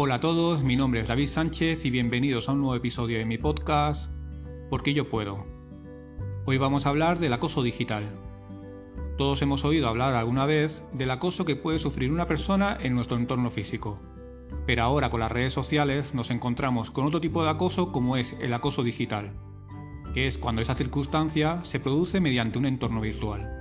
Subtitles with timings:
[0.00, 3.24] Hola a todos, mi nombre es David Sánchez y bienvenidos a un nuevo episodio de
[3.24, 4.08] mi podcast
[4.70, 5.44] Porque yo puedo.
[6.44, 8.04] Hoy vamos a hablar del acoso digital.
[9.16, 13.16] Todos hemos oído hablar alguna vez del acoso que puede sufrir una persona en nuestro
[13.16, 13.98] entorno físico.
[14.66, 18.36] Pero ahora con las redes sociales nos encontramos con otro tipo de acoso como es
[18.40, 19.32] el acoso digital,
[20.14, 23.57] que es cuando esa circunstancia se produce mediante un entorno virtual.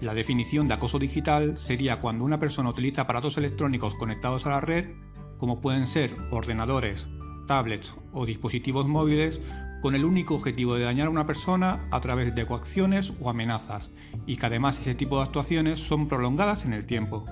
[0.00, 4.60] La definición de acoso digital sería cuando una persona utiliza aparatos electrónicos conectados a la
[4.62, 4.94] red,
[5.36, 7.06] como pueden ser ordenadores,
[7.46, 9.40] tablets o dispositivos móviles,
[9.82, 13.90] con el único objetivo de dañar a una persona a través de coacciones o amenazas,
[14.26, 17.26] y que además ese tipo de actuaciones son prolongadas en el tiempo.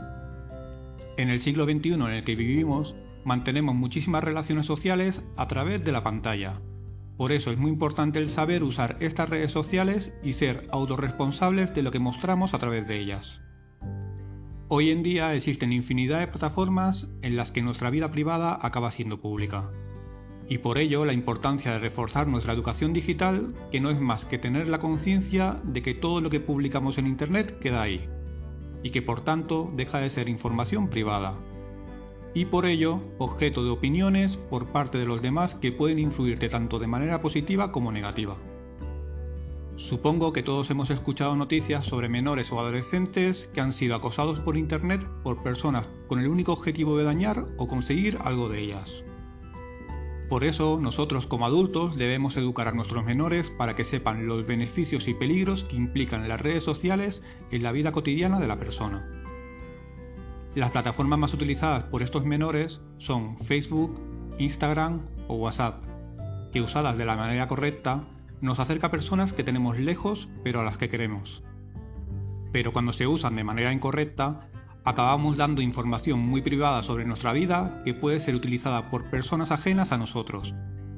[1.17, 5.93] En el siglo XXI en el que vivimos, mantenemos muchísimas relaciones sociales a través de
[5.93, 6.61] la pantalla,
[7.19, 11.83] por eso es muy importante el saber usar estas redes sociales y ser autorresponsables de
[11.83, 13.41] lo que mostramos a través de ellas.
[14.69, 19.21] Hoy en día existen infinidad de plataformas en las que nuestra vida privada acaba siendo
[19.21, 19.73] pública.
[20.49, 24.39] Y por ello la importancia de reforzar nuestra educación digital, que no es más que
[24.39, 28.09] tener la conciencia de que todo lo que publicamos en Internet queda ahí,
[28.85, 31.35] y que por tanto deja de ser información privada,
[32.39, 36.79] y por ello objeto de opiniones por parte de los demás que pueden influirte tanto
[36.79, 38.37] de manera positiva como negativa.
[39.75, 44.57] Supongo que todos hemos escuchado noticias sobre menores o adolescentes que han sido acosados por
[44.57, 49.03] Internet por personas con el único objetivo de dañar o conseguir algo de ellas.
[50.29, 55.09] Por eso, nosotros como adultos debemos educar a nuestros menores para que sepan los beneficios
[55.09, 59.18] y peligros que implican las redes sociales en la vida cotidiana de la persona.
[60.55, 64.01] Las plataformas más utilizadas por estos menores son Facebook,
[64.39, 65.85] Instagram o WhatsApp,
[66.53, 68.05] que usadas de la manera correcta
[68.41, 71.43] nos acerca a personas que tenemos lejos pero a las que queremos.
[72.53, 74.49] Pero cuando se usan de manera incorrecta,
[74.85, 79.93] acabamos dando información muy privada sobre nuestra vida que puede ser utilizada por personas ajenas
[79.93, 80.55] a nosotros,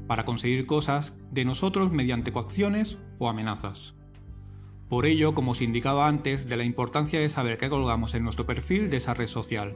[0.07, 3.95] para conseguir cosas de nosotros mediante coacciones o amenazas.
[4.91, 8.45] Por ello, como os indicaba antes, de la importancia de saber qué colgamos en nuestro
[8.45, 9.73] perfil de esa red social,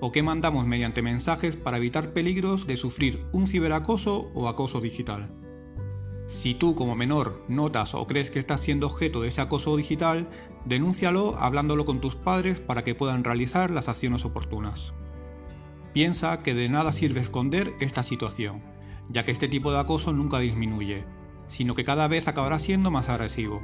[0.00, 5.30] o qué mandamos mediante mensajes para evitar peligros de sufrir un ciberacoso o acoso digital.
[6.26, 10.28] Si tú como menor notas o crees que estás siendo objeto de ese acoso digital,
[10.64, 14.92] denúncialo hablándolo con tus padres para que puedan realizar las acciones oportunas.
[15.94, 18.60] Piensa que de nada sirve esconder esta situación,
[19.08, 21.04] ya que este tipo de acoso nunca disminuye,
[21.46, 23.62] sino que cada vez acabará siendo más agresivo.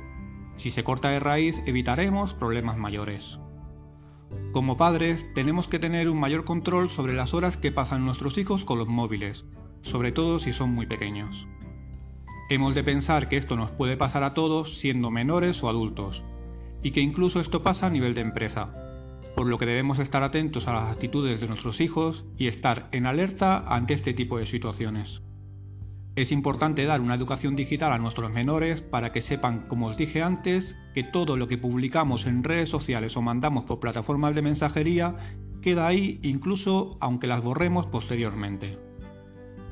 [0.57, 3.39] Si se corta de raíz evitaremos problemas mayores.
[4.53, 8.65] Como padres tenemos que tener un mayor control sobre las horas que pasan nuestros hijos
[8.65, 9.45] con los móviles,
[9.83, 11.47] sobre todo si son muy pequeños.
[12.51, 16.23] Hemos de pensar que esto nos puede pasar a todos siendo menores o adultos,
[16.83, 18.71] y que incluso esto pasa a nivel de empresa,
[19.35, 23.07] por lo que debemos estar atentos a las actitudes de nuestros hijos y estar en
[23.07, 25.23] alerta ante este tipo de situaciones.
[26.17, 30.23] Es importante dar una educación digital a nuestros menores para que sepan, como os dije
[30.23, 35.17] antes, que todo lo que publicamos en redes sociales o mandamos por plataformas de mensajería
[35.61, 38.79] queda ahí incluso aunque las borremos posteriormente.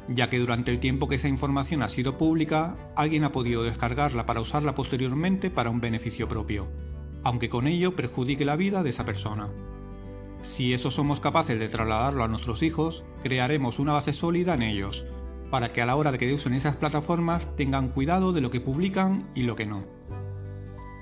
[0.09, 4.27] Ya que durante el tiempo que esa información ha sido pública, alguien ha podido descargarla
[4.27, 6.67] para usarla posteriormente para un beneficio propio,
[7.23, 9.49] aunque con ello perjudique la vida de esa persona.
[10.43, 15.05] Si eso somos capaces de trasladarlo a nuestros hijos, crearemos una base sólida en ellos,
[15.53, 18.63] para que a la hora de que usen esas plataformas tengan cuidado de lo que
[18.63, 19.85] publican y lo que no.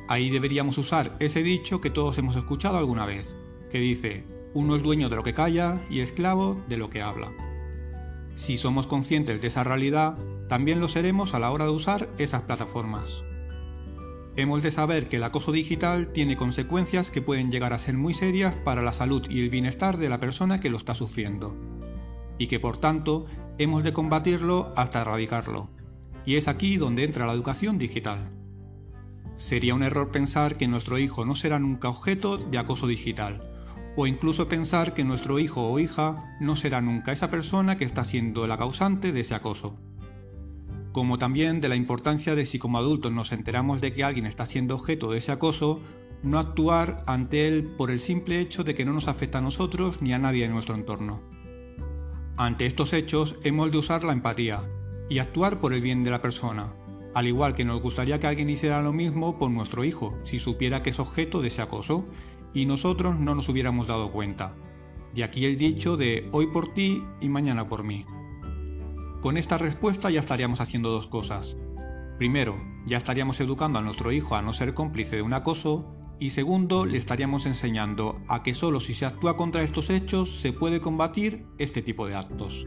[0.09, 3.37] Ahí deberíamos usar ese dicho que todos hemos escuchado alguna vez,
[3.71, 7.31] que dice, uno es dueño de lo que calla y esclavo de lo que habla.
[8.35, 10.19] Si somos conscientes de esa realidad,
[10.49, 13.23] también lo seremos a la hora de usar esas plataformas.
[14.35, 18.15] Hemos de saber que el acoso digital tiene consecuencias que pueden llegar a ser muy
[18.15, 21.55] serias para la salud y el bienestar de la persona que lo está sufriendo,
[22.37, 23.27] y que por tanto
[23.63, 25.69] hemos de combatirlo hasta erradicarlo.
[26.25, 28.31] Y es aquí donde entra la educación digital.
[29.37, 33.39] Sería un error pensar que nuestro hijo no será nunca objeto de acoso digital,
[33.97, 38.03] o incluso pensar que nuestro hijo o hija no será nunca esa persona que está
[38.05, 39.79] siendo la causante de ese acoso.
[40.93, 44.47] Como también de la importancia de si como adultos nos enteramos de que alguien está
[44.47, 45.81] siendo objeto de ese acoso,
[46.23, 50.01] no actuar ante él por el simple hecho de que no nos afecta a nosotros
[50.01, 51.40] ni a nadie en nuestro entorno.
[52.41, 54.63] Ante estos hechos hemos de usar la empatía
[55.11, 56.73] y actuar por el bien de la persona,
[57.13, 60.83] al igual que nos gustaría que alguien hiciera lo mismo por nuestro hijo, si supiera
[60.83, 62.03] que es objeto de ese acoso,
[62.55, 64.55] y nosotros no nos hubiéramos dado cuenta.
[65.15, 68.07] De aquí el dicho de hoy por ti y mañana por mí.
[69.21, 71.59] Con esta respuesta ya estaríamos haciendo dos cosas.
[72.17, 76.31] Primero, ya estaríamos educando a nuestro hijo a no ser cómplice de un acoso y
[76.31, 80.81] segundo, le estaríamos enseñando a que solo si se actúa contra estos hechos se puede
[80.81, 82.67] combatir este tipo de actos.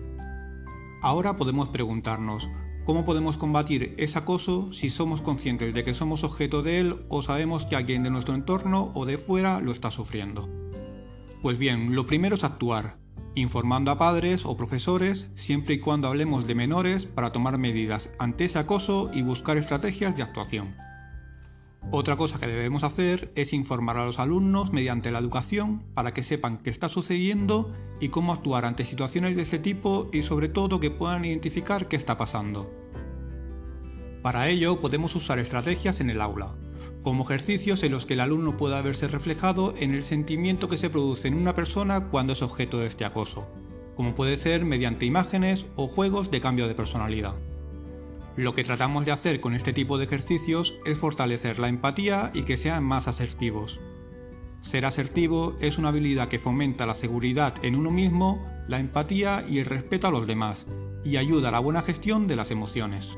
[1.03, 2.49] Ahora podemos preguntarnos,
[2.83, 7.21] ¿cómo podemos combatir ese acoso si somos conscientes de que somos objeto de él o
[7.21, 10.49] sabemos que alguien de nuestro entorno o de fuera lo está sufriendo?
[11.43, 12.97] Pues bien, lo primero es actuar,
[13.35, 18.45] informando a padres o profesores siempre y cuando hablemos de menores para tomar medidas ante
[18.45, 20.75] ese acoso y buscar estrategias de actuación.
[21.95, 26.23] Otra cosa que debemos hacer es informar a los alumnos mediante la educación para que
[26.23, 30.79] sepan qué está sucediendo y cómo actuar ante situaciones de este tipo y sobre todo
[30.79, 32.67] que puedan identificar qué está pasando.
[34.23, 36.55] Para ello podemos usar estrategias en el aula,
[37.03, 40.89] como ejercicios en los que el alumno pueda verse reflejado en el sentimiento que se
[40.89, 43.47] produce en una persona cuando es objeto de este acoso,
[43.95, 47.35] como puede ser mediante imágenes o juegos de cambio de personalidad.
[48.35, 52.43] Lo que tratamos de hacer con este tipo de ejercicios es fortalecer la empatía y
[52.43, 53.79] que sean más asertivos.
[54.61, 59.59] Ser asertivo es una habilidad que fomenta la seguridad en uno mismo, la empatía y
[59.59, 60.65] el respeto a los demás,
[61.03, 63.09] y ayuda a la buena gestión de las emociones.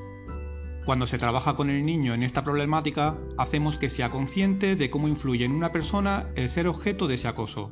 [0.86, 5.08] Cuando se trabaja con el niño en esta problemática, hacemos que sea consciente de cómo
[5.08, 7.72] influye en una persona el ser objeto de ese acoso,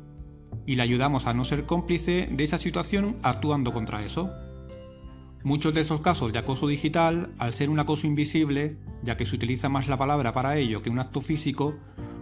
[0.66, 4.30] y le ayudamos a no ser cómplice de esa situación actuando contra eso.
[5.44, 9.36] Muchos de estos casos de acoso digital, al ser un acoso invisible, ya que se
[9.36, 11.74] utiliza más la palabra para ello que un acto físico,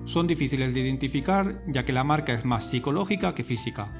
[0.06, 3.92] son difíciles de identificar ya que la marca es más psicológica que física.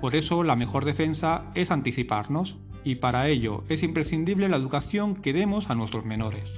[0.00, 5.32] Por eso la mejor defensa es anticiparnos y para ello es imprescindible la educación que
[5.32, 6.52] demos a nuestros menores.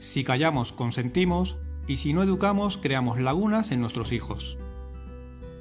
[0.00, 1.56] Si callamos, consentimos
[1.88, 4.58] y si no educamos, creamos lagunas en nuestros hijos.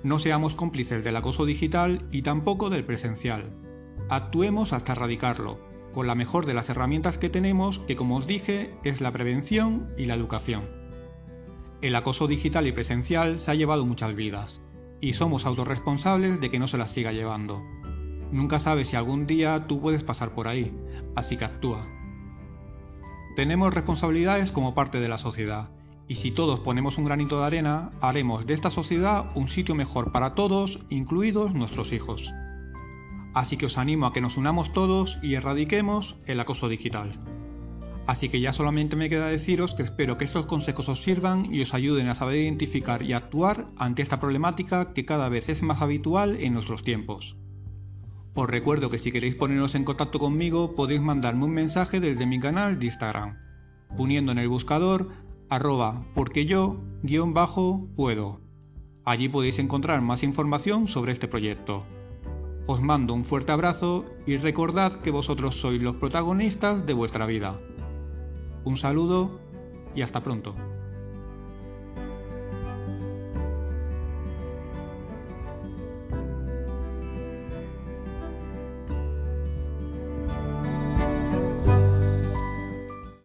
[0.04, 3.63] No seamos cómplices del acoso digital y tampoco del presencial
[4.10, 5.60] Actuemos hasta erradicarlo,
[5.94, 9.94] con la mejor de las herramientas que tenemos, que como os dije, es la prevención
[9.98, 10.64] y la educación.
[11.82, 14.62] El acoso digital y presencial se ha llevado muchas vidas,
[15.00, 17.62] y somos autorresponsables de que no se las siga llevando.
[18.32, 20.74] Nunca sabes si algún día tú puedes pasar por ahí,
[21.16, 21.86] así que actúa.
[23.36, 25.70] Tenemos responsabilidades como parte de la sociedad,
[26.08, 30.12] y si todos ponemos un granito de arena, haremos de esta sociedad un sitio mejor
[30.12, 32.32] para todos, incluidos nuestros hijos.
[33.34, 37.20] Así que os animo a que nos unamos todos y erradiquemos el acoso digital.
[38.06, 41.62] Así que ya solamente me queda deciros que espero que estos consejos os sirvan y
[41.62, 45.82] os ayuden a saber identificar y actuar ante esta problemática que cada vez es más
[45.82, 47.38] habitual en nuestros tiempos.
[48.36, 52.40] Os recuerdo que si queréis poneros en contacto conmigo podéis mandarme un mensaje desde mi
[52.40, 53.38] canal de Instagram,
[53.96, 55.10] poniendo en el buscador
[55.50, 58.42] arroba porque yo guion bajo puedo.
[59.06, 61.86] Allí podéis encontrar más información sobre este proyecto.
[62.66, 67.60] Os mando un fuerte abrazo y recordad que vosotros sois los protagonistas de vuestra vida.
[68.64, 69.40] Un saludo
[69.94, 70.56] y hasta pronto.